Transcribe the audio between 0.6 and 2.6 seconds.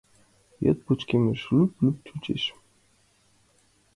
Йӱд пычкемыш, лӱп-лӱп чучеш.